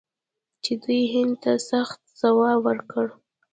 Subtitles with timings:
[0.63, 3.05] چې دوی هند ته سخت ځواب ورکړ.